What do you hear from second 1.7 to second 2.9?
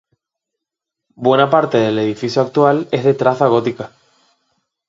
del edificio actual